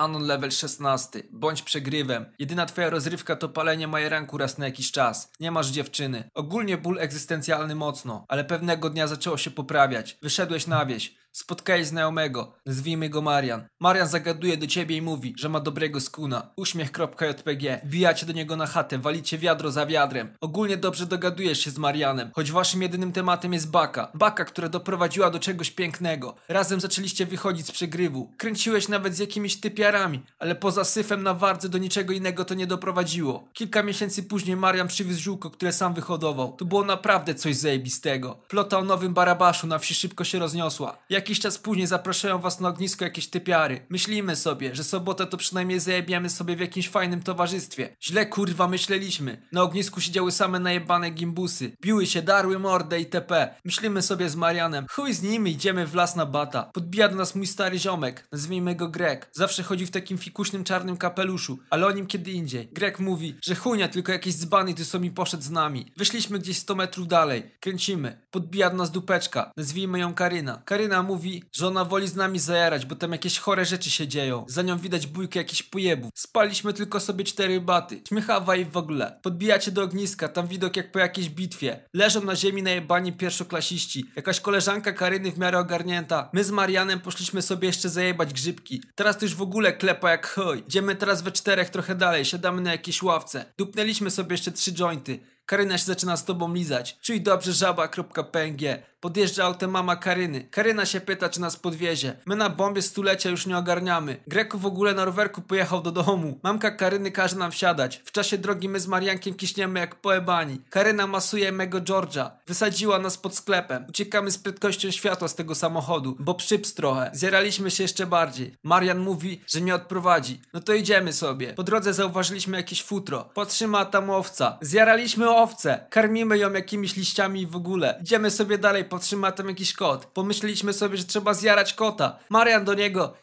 [0.00, 1.22] Anon level 16.
[1.30, 2.26] Bądź przegrywem.
[2.38, 5.32] Jedyna twoja rozrywka to palenie majeranku raz na jakiś czas.
[5.40, 6.30] Nie masz dziewczyny.
[6.34, 10.18] Ogólnie ból egzystencjalny mocno, ale pewnego dnia zaczęło się poprawiać.
[10.22, 11.14] Wyszedłeś na wieś.
[11.32, 13.64] Spotkałeś znajomego, nazwijmy go Marian.
[13.80, 16.50] Marian zagaduje do ciebie i mówi, że ma dobrego skuna.
[16.56, 17.80] Uśmiech.jpg.
[17.84, 20.36] Wbijacie do niego na chatę, walicie wiadro za wiadrem.
[20.40, 24.10] Ogólnie dobrze dogadujesz się z Marianem, choć waszym jedynym tematem jest baka.
[24.14, 26.34] Baka, która doprowadziła do czegoś pięknego.
[26.48, 28.32] Razem zaczęliście wychodzić z przegrywu.
[28.36, 32.66] Kręciłeś nawet z jakimiś typiarami, ale poza syfem na wardze do niczego innego to nie
[32.66, 33.48] doprowadziło.
[33.52, 36.52] Kilka miesięcy później Marian przywiózł ziółko, które sam wyhodował.
[36.52, 38.38] To było naprawdę coś zajebistego.
[38.48, 40.96] Plota o nowym barabaszu na wsi szybko się rozniosła.
[41.20, 43.86] Jakiś czas później zapraszają was na ognisko jakieś typiary.
[43.88, 47.96] Myślimy sobie, że sobotę to przynajmniej zajebiamy sobie w jakimś fajnym towarzystwie.
[48.02, 49.46] Źle kurwa myśleliśmy.
[49.52, 51.72] Na ognisku siedziały same najebane gimbusy.
[51.82, 53.54] Biły się, darły mordę itp.
[53.64, 54.86] Myślimy sobie z Marianem.
[54.90, 56.70] Chuj z nimi, idziemy w las na bata.
[56.74, 58.28] Podbija do nas mój stary ziomek.
[58.32, 59.30] Nazwijmy go Greg.
[59.32, 62.68] Zawsze chodzi w takim fikuśnym czarnym kapeluszu, ale o nim kiedy indziej.
[62.72, 65.92] Greg mówi, że chujnia tylko jakiś dzbany tu sobie poszedł z nami.
[65.96, 67.54] Wyszliśmy gdzieś 100 metrów dalej.
[67.60, 68.20] Kręcimy.
[68.30, 69.52] Podbija do nas dupeczka.
[69.56, 70.62] Nazwijmy ją Karyna.
[70.64, 71.09] Karyna mówi,
[71.52, 74.44] że ona woli z nami zajarać, bo tam jakieś chore rzeczy się dzieją.
[74.48, 76.10] Za nią widać bójkę jakichś pojebów.
[76.14, 78.02] Spaliśmy tylko sobie cztery baty.
[78.08, 79.18] Śmiechawa i w ogóle.
[79.22, 81.88] Podbijacie do ogniska, tam widok jak po jakiejś bitwie.
[81.94, 84.04] Leżą na ziemi najebani pierwszoklasiści.
[84.16, 86.30] Jakaś koleżanka Karyny w miarę ogarnięta.
[86.32, 88.82] My z Marianem poszliśmy sobie jeszcze zajebać grzybki.
[88.94, 90.62] Teraz to już w ogóle klepa jak chuj.
[90.68, 93.52] Idziemy teraz we czterech trochę dalej, siadamy na jakiejś ławce.
[93.58, 95.20] Dupnęliśmy sobie jeszcze trzy jointy.
[95.50, 96.98] Karyna się zaczyna z tobą lizać.
[97.02, 98.82] Czuj dobrze żaba.png.
[99.00, 100.48] Podjeżdża autem mama Karyny.
[100.50, 102.16] Karyna się pyta, czy nas podwiezie.
[102.26, 104.16] My na bombie stulecia już nie ogarniamy.
[104.26, 106.38] Greku w ogóle na rowerku pojechał do domu.
[106.42, 108.02] Mamka Karyny każe nam wsiadać.
[108.04, 110.60] W czasie drogi my z Mariankiem kiśniemy jak poebani.
[110.70, 112.30] Karyna masuje mego Georgia.
[112.46, 113.84] Wysadziła nas pod sklepem.
[113.88, 117.10] Uciekamy z prędkością światła z tego samochodu, bo przyps trochę.
[117.14, 118.56] Zjaraliśmy się jeszcze bardziej.
[118.62, 120.40] Marian mówi, że mnie odprowadzi.
[120.54, 121.54] No to idziemy sobie.
[121.54, 123.24] Po drodze zauważyliśmy jakieś futro.
[123.34, 124.58] Patrzymy, a tam owca.
[124.60, 125.86] Zjaraliśmy owcę.
[125.90, 127.98] Karmimy ją jakimiś liściami w ogóle.
[128.02, 130.06] Idziemy sobie dalej, patrzymy, tam jakiś kot.
[130.06, 132.18] Pomyśleliśmy sobie, że trzeba zjarać kota.
[132.28, 133.14] Marian do niego.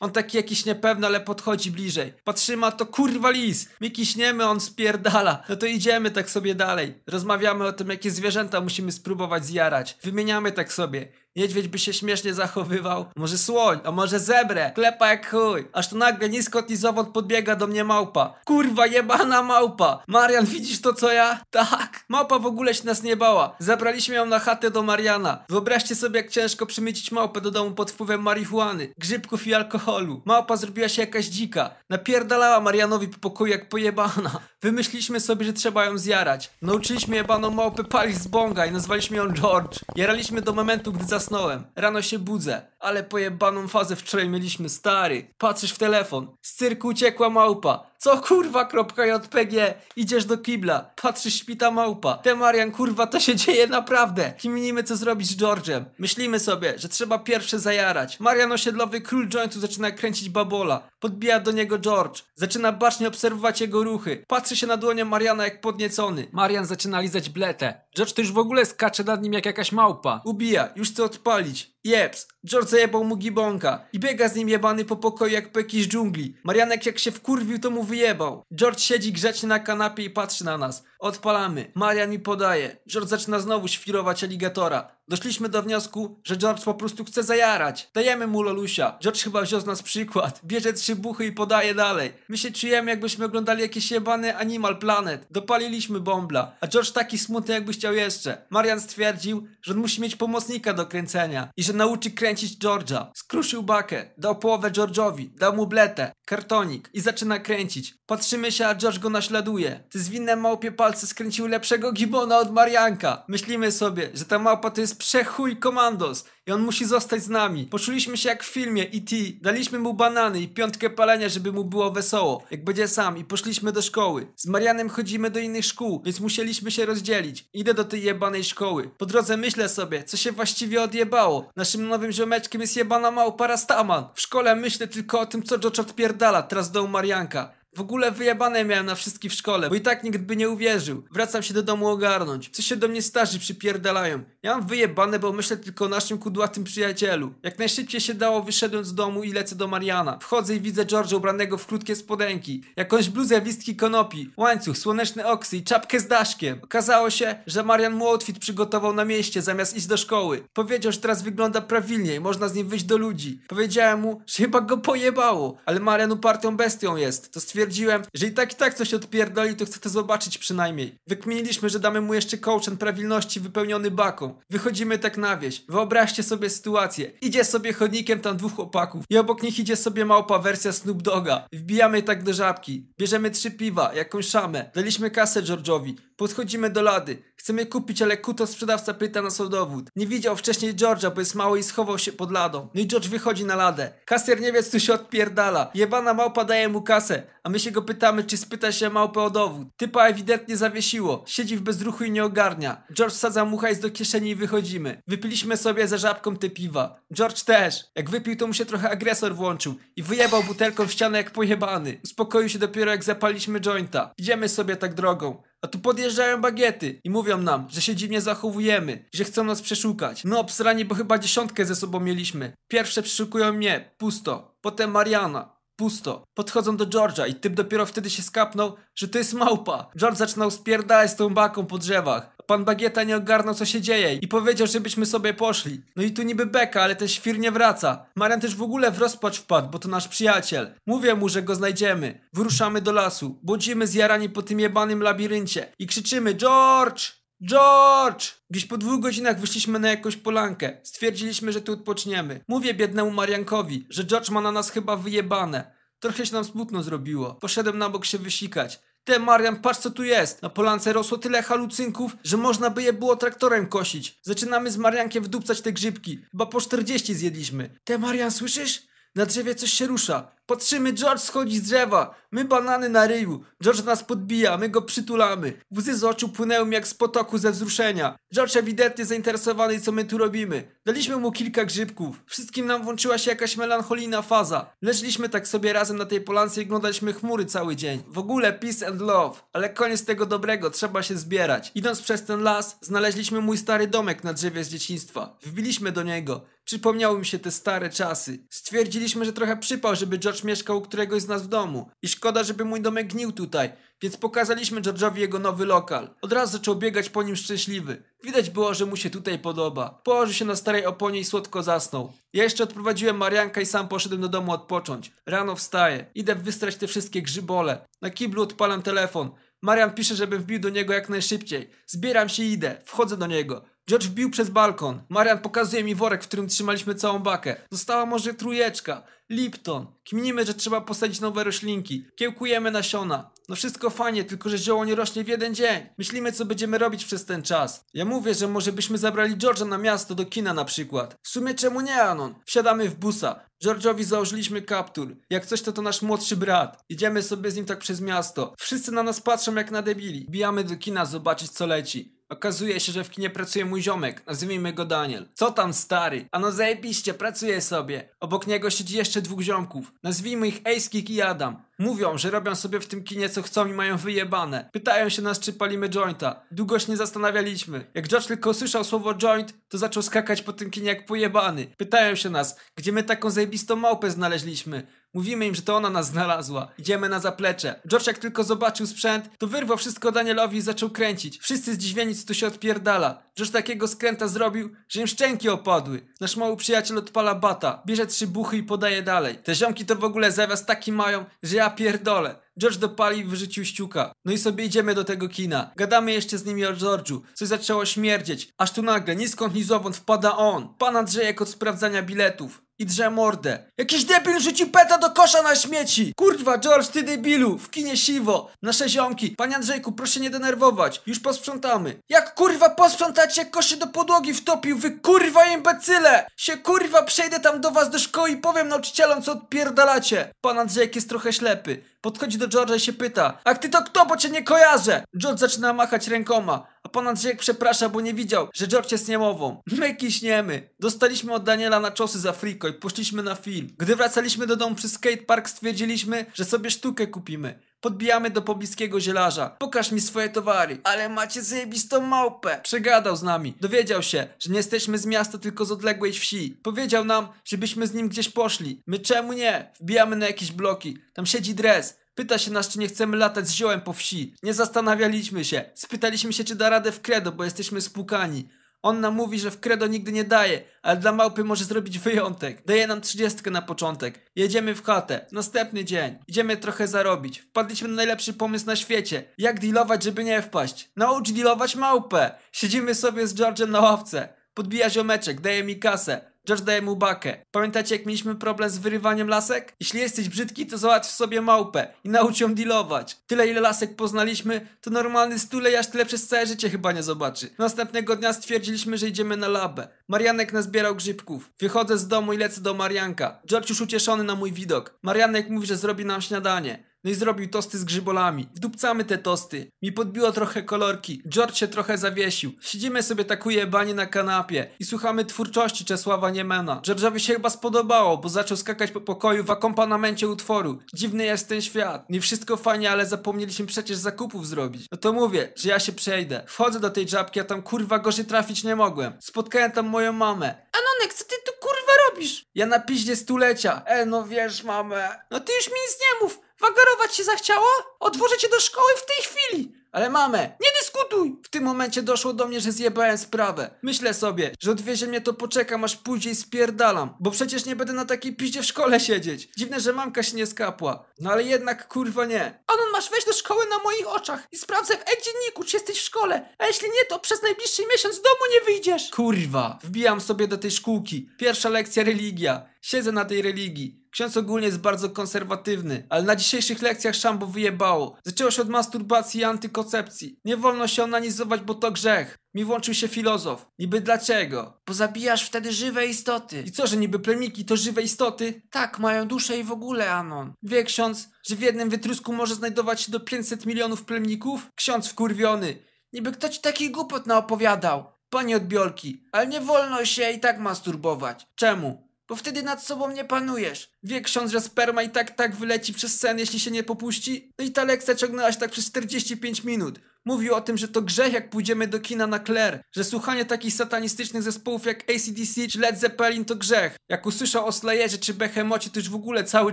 [0.00, 2.12] On taki jakiś niepewny, ale podchodzi bliżej.
[2.24, 3.68] Patrzymy, to kurwa lis.
[3.80, 5.42] My kiśniemy, on spierdala.
[5.48, 7.02] No to idziemy tak sobie dalej.
[7.06, 9.96] Rozmawiamy o tym, jakie zwierzęta musimy spróbować zjarać.
[10.02, 11.08] Wymieniamy tak sobie.
[11.36, 13.06] Niedźwiedź by się śmiesznie zachowywał.
[13.16, 14.72] Może słoń, a może zebrę.
[14.74, 15.68] Klepa jak chuj.
[15.72, 18.34] Aż tu nagle nisko i zowąd podbiega do mnie małpa.
[18.44, 20.02] Kurwa, jebana małpa.
[20.06, 21.40] Marian, widzisz to co ja?
[21.50, 22.04] Tak.
[22.08, 23.56] Małpa w ogóle się nas nie bała.
[23.58, 25.44] Zabraliśmy ją na chatę do Mariana.
[25.48, 30.22] Wyobraźcie sobie, jak ciężko przymycić małpę do domu pod wpływem marihuany, grzybków i alkoholu.
[30.24, 31.70] Małpa zrobiła się jakaś dzika.
[31.90, 34.30] Napierdalała Marianowi po pokoju jak pojebana.
[34.62, 36.50] Wymyśliliśmy sobie, że trzeba ją zjarać.
[36.62, 39.78] Nauczyliśmy jebaną małpę palić z bonga i nazwaliśmy ją George.
[39.96, 41.64] Jaraliśmy do momentu, gdy zasnąłem.
[41.76, 42.62] Rano się budzę.
[42.80, 45.34] Ale pojebaną fazę wczoraj mieliśmy, stary.
[45.38, 46.36] Patrzysz w telefon.
[46.42, 47.91] Z cyrku uciekła małpa.
[48.02, 49.74] Co kurwa, kropka JPG?
[49.96, 50.90] Idziesz do kibla.
[51.02, 52.14] Patrzysz, śpita małpa.
[52.14, 54.32] Te Marian, kurwa, to się dzieje naprawdę.
[54.40, 55.84] Kminimy, co zrobić z George'em.
[55.98, 58.20] Myślimy sobie, że trzeba pierwsze zajarać.
[58.20, 60.88] Marian osiedlowy król jointu zaczyna kręcić babola.
[61.00, 62.22] Podbija do niego George.
[62.34, 64.24] Zaczyna bacznie obserwować jego ruchy.
[64.28, 66.28] Patrzy się na dłonie Mariana jak podniecony.
[66.32, 67.80] Marian zaczyna lizać bletę.
[67.96, 70.20] George to już w ogóle skacze nad nim jak jakaś małpa.
[70.24, 71.71] Ubija, już chce odpalić.
[71.84, 75.88] Jeps, George zajebał mu gibonka i biega z nim jebany po pokoju jak po jakiejś
[75.88, 76.36] dżungli.
[76.44, 78.44] Marianek jak się wkurwił to mu wyjebał.
[78.54, 80.84] George siedzi grzecznie na kanapie i patrzy na nas.
[81.02, 81.70] Odpalamy.
[81.74, 82.76] Marian mi podaje.
[82.88, 84.96] George zaczyna znowu świrować aligatora.
[85.08, 87.90] Doszliśmy do wniosku, że George po prostu chce zajarać.
[87.94, 88.98] Dajemy mu lolusia.
[89.02, 90.40] George chyba wziął z nas przykład.
[90.44, 92.12] Bierze trzy buchy i podaje dalej.
[92.28, 95.26] My się czujemy jakbyśmy oglądali jakiś jebany Animal Planet.
[95.30, 96.56] Dopaliliśmy bombla.
[96.60, 98.46] A George taki smutny jakby chciał jeszcze.
[98.50, 103.06] Marian stwierdził, że on musi mieć pomocnika do kręcenia i że nauczy kręcić George'a.
[103.14, 104.10] Skruszył bakę.
[104.18, 105.28] Dał połowę George'owi.
[105.34, 106.12] Dał mu bletę.
[106.32, 106.90] Kartonik.
[106.92, 107.94] I zaczyna kręcić.
[108.06, 109.80] Patrzymy się, a George go naśladuje.
[109.90, 113.24] Te zwinne małpie palce skręciły lepszego gibona od Marianka.
[113.28, 117.66] Myślimy sobie, że ta małpa to jest przechuj komandos i on musi zostać z nami.
[117.66, 119.16] Poczuliśmy się jak w filmie E.T.
[119.40, 123.72] Daliśmy mu banany i piątkę palenia, żeby mu było wesoło, jak będzie sam i poszliśmy
[123.72, 124.26] do szkoły.
[124.36, 127.48] Z Marianem chodzimy do innych szkół, więc musieliśmy się rozdzielić.
[127.52, 128.90] Idę do tej jebanej szkoły.
[128.98, 131.50] Po drodze myślę sobie, co się właściwie odjebało.
[131.56, 134.04] Naszym nowym ziomeczkiem jest jebana małpa Rastaman.
[134.14, 137.50] W szkole myślę tylko o tym, co George odpierdala teraz do Marianka.
[137.76, 141.02] W ogóle wyjebane miałem na wszystkich w szkole, bo i tak nikt by nie uwierzył.
[141.10, 142.50] Wracam się do domu ogarnąć.
[142.52, 144.22] Co się do mnie starzy przypierdalają.
[144.42, 147.32] Ja mam wyjebane, bo myślę tylko o naszym kudłatym przyjacielu.
[147.42, 150.18] Jak najszybciej się dało, wyszedłem z domu i lecę do Mariana.
[150.22, 155.56] Wchodzę i widzę George'a ubranego w krótkie spodenki, jakąś bluzę listki konopi, łańcuch, słoneczny oksy
[155.56, 156.58] i czapkę z daszkiem.
[156.62, 160.42] Okazało się, że Marian mu outfit przygotował na mieście zamiast iść do szkoły.
[160.52, 163.40] Powiedział, że teraz wygląda prawilnie i można z nim wyjść do ludzi.
[163.48, 167.32] Powiedziałem mu, że chyba go pojebało, ale Marian upartą bestią jest.
[167.32, 170.94] To stwierdziłem, że i tak i tak coś odpierdoli, to chcę to zobaczyć przynajmniej.
[171.06, 174.34] Wykminiliśmy, że damy mu jeszcze kołczan prawilności wypełniony baką.
[174.50, 175.64] Wychodzimy tak na wieś.
[175.68, 177.10] Wyobraźcie sobie sytuację.
[177.20, 181.46] Idzie sobie chodnikiem tam dwóch chłopaków i obok nich idzie sobie małpa wersja Snoop Doga.
[181.52, 182.86] Wbijamy tak do żabki.
[182.98, 184.70] Bierzemy trzy piwa, jakąś szamę.
[184.74, 185.94] Daliśmy kasę George'owi.
[186.16, 187.22] Podchodzimy do lady.
[187.42, 189.90] Chcemy kupić, ale kuto sprzedawca pyta nas o dowód.
[189.96, 192.68] Nie widział wcześniej George'a, bo jest mały i schował się pod ladą.
[192.74, 193.92] No i George wychodzi na ladę.
[194.04, 195.70] Kasier nie wie, co się odpierdala.
[195.74, 199.30] Jebana małpa daje mu kasę, a my się go pytamy, czy spyta się małpę o
[199.30, 199.68] dowód.
[199.76, 201.24] Typa ewidentnie zawiesiło.
[201.26, 202.82] Siedzi w bezruchu i nie ogarnia.
[202.94, 205.02] George wsadza mu hajs do kieszeni i wychodzimy.
[205.08, 207.00] Wypiliśmy sobie za żabką te piwa.
[207.14, 207.84] George też.
[207.96, 212.00] Jak wypił, to mu się trochę agresor włączył i wyjebał butelką w ścianę jak pojebany.
[212.04, 214.12] Uspokoił się dopiero jak zapaliśmy jointa.
[214.18, 215.42] Idziemy sobie tak drogą.
[215.64, 220.24] A tu podjeżdżają bagiety i mówią nam, że się dziwnie zachowujemy, że chcą nas przeszukać.
[220.24, 222.52] No obsrani, bo chyba dziesiątkę ze sobą mieliśmy.
[222.68, 224.56] Pierwsze przeszukują mnie, pusto.
[224.60, 226.24] Potem Mariana, pusto.
[226.34, 229.90] Podchodzą do George'a i typ dopiero wtedy się skapnął, że to jest małpa.
[229.98, 232.31] George zaczynał spierdalać z tą baką po drzewach.
[232.46, 235.82] Pan Bagieta nie ogarnął co się dzieje i powiedział, żebyśmy sobie poszli.
[235.96, 238.06] No i tu niby beka, ale ten świr nie wraca.
[238.16, 240.74] Marian też w ogóle w rozpacz wpadł, bo to nasz przyjaciel.
[240.86, 242.20] Mówię mu, że go znajdziemy.
[242.32, 243.38] Wyruszamy do lasu.
[243.42, 247.22] Błądzimy zjarani po tym jebanym labiryncie i krzyczymy George!
[247.42, 248.24] George!
[248.50, 250.80] Gdzieś po dwóch godzinach wyszliśmy na jakąś polankę.
[250.82, 252.40] Stwierdziliśmy, że tu odpoczniemy.
[252.48, 255.82] Mówię biednemu Mariankowi, że George ma na nas chyba wyjebane.
[256.02, 257.34] Trochę się nam smutno zrobiło.
[257.34, 258.80] Poszedłem na bok się wysikać.
[259.04, 260.42] Te Marian, patrz co tu jest.
[260.42, 264.18] Na polance rosło tyle halucynków, że można by je było traktorem kosić.
[264.22, 266.24] Zaczynamy z Mariankiem wdupcać te grzybki.
[266.30, 267.78] Chyba po 40 zjedliśmy.
[267.84, 268.82] Te Marian, słyszysz?
[269.14, 270.32] Na drzewie coś się rusza.
[270.52, 272.14] Patrzymy, George schodzi z drzewa.
[272.30, 273.44] My banany na ryju.
[273.62, 275.52] George nas podbija, my go przytulamy.
[275.76, 278.18] Łzy z oczu płynęły mi jak z potoku ze wzruszenia.
[278.34, 280.64] George ewidentnie zainteresowany, co my tu robimy.
[280.86, 282.16] Daliśmy mu kilka grzybków.
[282.26, 284.66] Wszystkim nam włączyła się jakaś melancholijna faza.
[284.82, 288.02] Leżeliśmy tak sobie razem na tej polance i oglądaliśmy chmury cały dzień.
[288.08, 289.40] W ogóle peace and love.
[289.52, 291.72] Ale koniec tego dobrego, trzeba się zbierać.
[291.74, 295.36] Idąc przez ten las, znaleźliśmy mój stary domek na drzewie z dzieciństwa.
[295.42, 296.40] Wbiliśmy do niego.
[296.64, 298.38] Przypomniały mi się te stare czasy.
[298.50, 301.90] Stwierdziliśmy, że trochę przypał, żeby George mieszkał u któregoś z nas w domu.
[302.02, 303.72] I szkoda, żeby mój domek gnił tutaj.
[304.02, 306.14] Więc pokazaliśmy George'owi jego nowy lokal.
[306.22, 308.02] Od razu zaczął biegać po nim szczęśliwy.
[308.24, 310.00] Widać było, że mu się tutaj podoba.
[310.04, 312.12] Położył się na starej oponie i słodko zasnął.
[312.32, 315.12] Ja jeszcze odprowadziłem Marianka i sam poszedłem do domu odpocząć.
[315.26, 316.06] Rano wstaję.
[316.14, 317.86] Idę wystrać te wszystkie grzybole.
[318.00, 319.30] Na kiblu odpalam telefon.
[319.62, 321.70] Marian pisze, żebym wbił do niego jak najszybciej.
[321.86, 322.82] Zbieram się i idę.
[322.84, 323.64] Wchodzę do niego.
[323.88, 325.02] George wbił przez balkon.
[325.08, 327.56] Marian pokazuje mi worek, w którym trzymaliśmy całą bakę.
[327.70, 329.02] Została może trujeczka.
[329.30, 329.86] Lipton.
[330.08, 332.06] Kminimy, że trzeba posadzić nowe roślinki.
[332.16, 333.30] Kiełkujemy nasiona.
[333.48, 335.86] No wszystko fajnie, tylko że zioło nie rośnie w jeden dzień.
[335.98, 337.84] Myślimy, co będziemy robić przez ten czas.
[337.94, 341.16] Ja mówię, że może byśmy zabrali George'a na miasto, do kina na przykład.
[341.22, 342.34] W sumie czemu nie, Anon?
[342.46, 343.40] Wsiadamy w busa.
[343.64, 345.16] George'owi założyliśmy kaptur.
[345.30, 346.84] Jak coś, to to nasz młodszy brat.
[346.88, 348.54] Idziemy sobie z nim tak przez miasto.
[348.58, 350.26] Wszyscy na nas patrzą jak na debili.
[350.30, 352.21] Bijamy do kina zobaczyć, co leci.
[352.32, 355.28] Okazuje się, że w kinie pracuje mój ziomek, nazwijmy go Daniel.
[355.34, 356.28] Co tam stary?
[356.30, 358.08] Ano zajebiście, pracuje sobie.
[358.20, 359.92] Obok niego siedzi jeszcze dwóch ziomków.
[360.02, 361.62] Nazwijmy ich Ejskik i Adam.
[361.78, 364.68] Mówią, że robią sobie w tym kinie co chcą i mają wyjebane.
[364.72, 366.42] Pytają się nas, czy palimy jointa.
[366.50, 367.86] Długo się nie zastanawialiśmy.
[367.94, 371.66] Jak George tylko usłyszał słowo joint, to zaczął skakać po tym kinie jak pojebany.
[371.76, 374.86] Pytają się nas, gdzie my taką zajebistą małpę znaleźliśmy.
[375.14, 376.68] Mówimy im, że to ona nas znalazła.
[376.78, 377.80] Idziemy na zaplecze.
[377.88, 381.38] George jak tylko zobaczył sprzęt, to wyrwał wszystko Danielowi i zaczął kręcić.
[381.38, 383.22] Wszyscy zdziwieni, co tu się odpierdala.
[383.38, 386.06] George takiego skręta zrobił, że im szczęki opadły.
[386.20, 389.38] Nasz mały przyjaciel odpala bata, bierze trzy buchy i podaje dalej.
[389.44, 392.36] Te ziomki to w ogóle zawias taki mają, że ja pierdolę.
[392.60, 394.12] George dopali i wyrzucił ściuka.
[394.24, 395.70] No i sobie idziemy do tego kina.
[395.76, 397.20] Gadamy jeszcze z nimi o George'u.
[397.34, 398.52] Coś zaczęło śmierdzieć.
[398.58, 400.74] Aż tu nagle, ni skąd ni zowąd wpada on.
[400.78, 402.62] Pan Andrzejek od sprawdzania biletów.
[402.78, 403.58] I drze mordę.
[403.78, 406.12] Jakiś debil rzuci peta do kosza na śmieci!
[406.16, 407.58] Kurwa, George, ty debilu!
[407.58, 408.50] W kinie siwo!
[408.62, 409.30] Nasze ziomki!
[409.30, 411.02] Panie Andrzejku, proszę nie denerwować.
[411.06, 412.00] Już posprzątamy.
[412.08, 414.78] Jak kurwa posprzątacie, jak kosz się do podłogi wtopił?
[414.78, 416.26] Wy kurwa imbecyle!
[416.36, 420.32] Się kurwa przejdę tam do was do szkoły i powiem nauczycielom, co odpierdalacie.
[420.40, 421.82] Pan Andrzejek jest trochę ślepy.
[422.00, 423.38] Podchodzi do George'a i się pyta.
[423.44, 425.04] A ty to kto, bo cię nie kojarzę?
[425.18, 426.66] George zaczyna machać rękoma.
[427.00, 429.62] Andrzejek przeprasza, bo nie widział, że George jest niemową.
[429.66, 430.68] My kiśniemy.
[430.80, 433.68] Dostaliśmy od Daniela na czosy za friko i poszliśmy na film.
[433.78, 437.58] Gdy wracaliśmy do domu przez skatepark stwierdziliśmy, że sobie sztukę kupimy.
[437.80, 439.56] Podbijamy do pobliskiego zielarza.
[439.58, 440.78] Pokaż mi swoje towary.
[440.84, 442.60] Ale macie zajebistą małpę.
[442.62, 443.54] Przegadał z nami.
[443.60, 446.56] Dowiedział się, że nie jesteśmy z miasta, tylko z odległej wsi.
[446.62, 448.82] Powiedział nam, żebyśmy z nim gdzieś poszli.
[448.86, 449.72] My czemu nie?
[449.80, 450.98] Wbijamy na jakieś bloki.
[451.14, 452.01] Tam siedzi dres.
[452.14, 454.34] Pyta się nas, czy nie chcemy latać z ziołem po wsi.
[454.42, 455.64] Nie zastanawialiśmy się.
[455.74, 458.48] Spytaliśmy się, czy da radę w kredo, bo jesteśmy spłukani.
[458.82, 462.62] On nam mówi, że w kredo nigdy nie daje, ale dla małpy może zrobić wyjątek.
[462.66, 464.30] Daje nam trzydziestkę na początek.
[464.36, 465.26] Jedziemy w chatę.
[465.32, 466.18] Następny dzień.
[466.28, 467.38] Idziemy trochę zarobić.
[467.38, 469.24] Wpadliśmy na najlepszy pomysł na świecie.
[469.38, 470.90] Jak dealować, żeby nie wpaść?
[470.96, 472.34] Naucz dealować małpę.
[472.52, 474.28] Siedzimy sobie z George'em na ławce.
[474.54, 476.31] Podbija ziomeczek, daje mi kasę.
[476.46, 477.44] George daje mu bakę.
[477.50, 479.74] Pamiętacie jak mieliśmy problem z wyrywaniem lasek?
[479.80, 483.16] Jeśli jesteś brzydki, to załatw sobie małpę i naucz ją dealować.
[483.26, 487.50] Tyle ile lasek poznaliśmy, to normalny stulejarz tyle przez całe życie chyba nie zobaczy.
[487.58, 489.88] Następnego dnia stwierdziliśmy, że idziemy na labę.
[490.08, 491.50] Marianek nazbierał grzybków.
[491.58, 493.40] Wychodzę z domu i lecę do Marianka.
[493.46, 494.98] George już ucieszony na mój widok.
[495.02, 496.91] Marianek mówi, że zrobi nam śniadanie.
[497.04, 498.48] No i zrobił tosty z grzybolami.
[498.54, 499.70] Wdupcamy te tosty.
[499.82, 501.22] Mi podbiło trochę kolorki.
[501.28, 502.52] George się trochę zawiesił.
[502.60, 506.80] Siedzimy sobie tak ujebani na kanapie i słuchamy twórczości Czesława Niemena.
[506.86, 510.78] George'owi się chyba spodobało, bo zaczął skakać po pokoju w akompanamencie utworu.
[510.94, 512.10] Dziwny jest ten świat.
[512.10, 514.86] Nie wszystko fajnie, ale zapomnieliśmy przecież zakupów zrobić.
[514.92, 516.44] No to mówię, że ja się przejdę.
[516.46, 519.12] Wchodzę do tej żabki, a tam kurwa gorzej trafić nie mogłem.
[519.20, 520.46] Spotkałem tam moją mamę.
[520.72, 522.44] Anonek, co ty tu kurwa robisz?
[522.54, 523.82] Ja na piździe stulecia.
[523.86, 525.08] E, no wiesz, mamę.
[525.30, 526.40] No ty już mi nic nie mów.
[526.62, 527.66] Wagarować się zachciało?
[528.00, 529.82] Odwożę cię do szkoły w tej chwili.
[529.92, 531.36] Ale mamę, nie dyskutuj!
[531.42, 533.70] W tym momencie doszło do mnie, że zjebałem sprawę.
[533.82, 537.14] Myślę sobie, że odwiezie mnie to poczekam, aż później spierdalam.
[537.20, 539.48] Bo przecież nie będę na takiej piździe w szkole siedzieć.
[539.56, 541.04] Dziwne, że mamka się nie skapła.
[541.20, 542.62] No ale jednak kurwa nie.
[542.66, 546.04] Anon, masz wejść do szkoły na moich oczach i sprawdzę w e-dzienniku, czy jesteś w
[546.04, 546.48] szkole.
[546.58, 549.10] A jeśli nie, to przez najbliższy miesiąc z domu nie wyjdziesz.
[549.10, 549.78] Kurwa.
[549.82, 551.28] Wbijam sobie do tej szkółki.
[551.38, 552.66] Pierwsza lekcja religia.
[552.82, 554.01] Siedzę na tej religii.
[554.12, 558.16] Ksiądz ogólnie jest bardzo konserwatywny, ale na dzisiejszych lekcjach szambo wyjebało.
[558.24, 560.40] Zaczęło się od masturbacji i antykoncepcji.
[560.44, 562.38] Nie wolno się onanizować, bo to grzech.
[562.54, 563.66] Mi włączył się filozof.
[563.78, 564.80] Niby dlaczego?
[564.86, 566.62] Bo zabijasz wtedy żywe istoty.
[566.66, 568.62] I co, że niby plemniki to żywe istoty?
[568.70, 570.52] Tak, mają duszę i w ogóle, Anon.
[570.62, 574.68] Wie ksiądz, że w jednym wytrusku może znajdować się do 500 milionów plemników?
[574.74, 575.78] Ksiądz wkurwiony.
[576.12, 578.04] Niby kto ci taki głupot naopowiadał?
[578.30, 581.46] Panie odbiorki, ale nie wolno się i tak masturbować.
[581.54, 582.11] Czemu?
[582.32, 583.90] Bo wtedy nad sobą nie panujesz.
[584.02, 587.52] Wie ksiądz, że sperma i tak tak wyleci przez sen, jeśli się nie popuści?
[587.58, 590.00] No i ta lekcja ciągnęła się tak przez 45 minut.
[590.24, 593.74] Mówił o tym, że to grzech jak pójdziemy do kina na Claire, że słuchanie takich
[593.74, 596.96] satanistycznych zespołów jak ACDC czy Led Zeppelin to grzech.
[597.08, 599.72] Jak usłyszał o Slayerze czy Behemocie to już w ogóle cały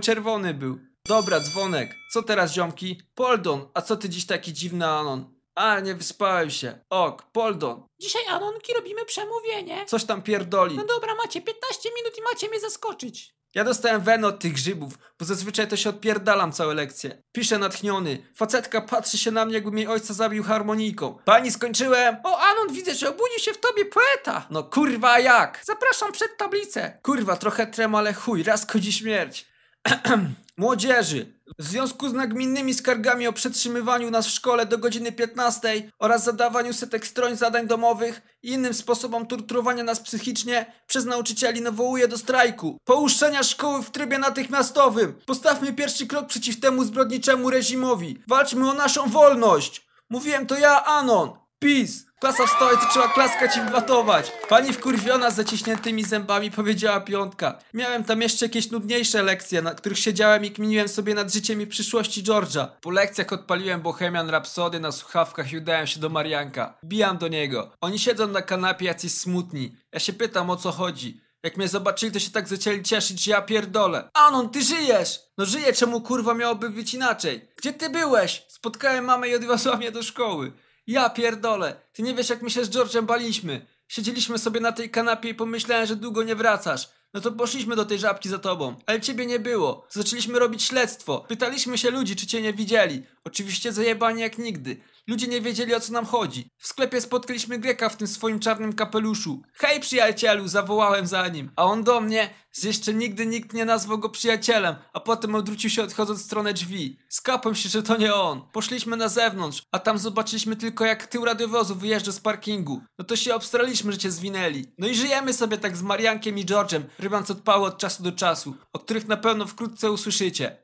[0.00, 0.78] czerwony był.
[1.08, 1.94] Dobra, dzwonek.
[2.12, 3.02] Co teraz, ziomki?
[3.14, 5.39] Poldon, a co ty dziś taki dziwny Anon?
[5.54, 6.78] A, nie wyspałem się.
[6.90, 7.82] Ok, Poldon.
[7.98, 9.86] Dzisiaj, Anonki, robimy przemówienie.
[9.86, 10.76] Coś tam pierdoli.
[10.76, 13.34] No dobra, macie 15 minut i macie mnie zaskoczyć.
[13.54, 17.22] Ja dostałem wenę od tych grzybów, bo zazwyczaj to się odpierdalam całe lekcje.
[17.32, 18.26] Piszę natchniony.
[18.36, 21.18] Facetka patrzy się na mnie, jakby mi ojca zabił harmoniką.
[21.24, 22.16] Pani, skończyłem!
[22.24, 24.46] O, Anon, widzę, że obudził się w tobie poeta.
[24.50, 25.60] No kurwa jak?
[25.64, 26.98] Zapraszam przed tablicę.
[27.02, 29.46] Kurwa, trochę trem, ale chuj, raz kodzi śmierć.
[30.60, 36.24] Młodzieży, w związku z nagminnymi skargami o przetrzymywaniu nas w szkole do godziny 15 oraz
[36.24, 42.18] zadawaniu setek stroń zadań domowych i innym sposobom torturowania nas psychicznie przez nauczycieli nawołuję do
[42.18, 42.78] strajku.
[42.84, 45.14] Pouszczenia szkoły w trybie natychmiastowym.
[45.26, 48.22] Postawmy pierwszy krok przeciw temu zbrodniczemu reżimowi.
[48.28, 49.86] Walczmy o naszą wolność.
[50.10, 51.30] Mówiłem to ja, Anon.
[51.58, 52.09] Peace.
[52.20, 54.32] Klasa wstała i zaczęła klaskać i wlatować.
[54.48, 57.58] Pani wkurwiona z zaciśniętymi zębami powiedziała piątka.
[57.74, 61.66] Miałem tam jeszcze jakieś nudniejsze lekcje, na których siedziałem i kminiłem sobie nad życiem i
[61.66, 62.66] przyszłości George'a.
[62.80, 66.78] Po lekcjach odpaliłem Bohemian Rhapsody na słuchawkach i udałem się do Marianka.
[66.84, 67.70] Bijam do niego.
[67.80, 69.76] Oni siedzą na kanapie jacyś smutni.
[69.92, 71.20] Ja się pytam o co chodzi.
[71.42, 74.10] Jak mnie zobaczyli, to się tak zaczęli cieszyć, że ja pierdolę.
[74.14, 75.20] Anon, ty żyjesz!
[75.38, 77.48] No żyję, czemu kurwa miałoby być inaczej?
[77.56, 78.44] Gdzie ty byłeś?
[78.48, 80.52] Spotkałem mamę i odwiozła mnie do szkoły.
[80.86, 83.66] Ja pierdolę, ty nie wiesz jak my się z George'em baliśmy.
[83.88, 86.88] Siedzieliśmy sobie na tej kanapie i pomyślałem, że długo nie wracasz.
[87.14, 89.86] No to poszliśmy do tej żabki za tobą, ale ciebie nie było.
[89.88, 91.24] Zaczęliśmy robić śledztwo.
[91.28, 93.02] Pytaliśmy się ludzi, czy cię nie widzieli.
[93.24, 94.80] Oczywiście zajebani jak nigdy.
[95.06, 96.48] Ludzie nie wiedzieli o co nam chodzi.
[96.58, 99.42] W sklepie spotkaliśmy Greka w tym swoim czarnym kapeluszu.
[99.54, 101.50] Hej przyjacielu, zawołałem za nim.
[101.56, 105.70] A on do mnie, że jeszcze nigdy nikt nie nazwał go przyjacielem, a potem odwrócił
[105.70, 106.98] się odchodząc w stronę drzwi.
[107.08, 108.42] Skapłem się, że to nie on.
[108.52, 112.80] Poszliśmy na zewnątrz, a tam zobaczyliśmy tylko jak tył radiowozu wyjeżdża z parkingu.
[112.98, 114.64] No to się obstraliśmy, że cię zwinęli.
[114.78, 118.54] No i żyjemy sobie tak z Mariankiem i George'em, rybiąc odpały od czasu do czasu,
[118.72, 120.62] o których na pewno wkrótce usłyszycie.